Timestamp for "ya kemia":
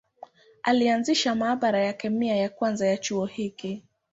1.85-2.35